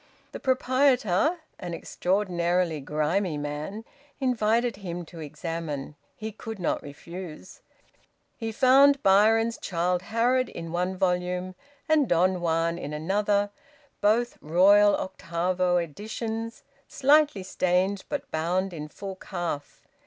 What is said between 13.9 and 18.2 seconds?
both royal octavo editions, slightly stained,